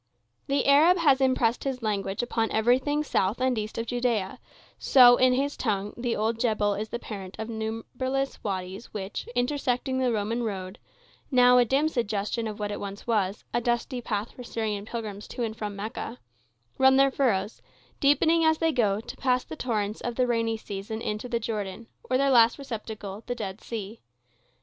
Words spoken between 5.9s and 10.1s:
the old Jebel is the parent of numberless wadies which, intersecting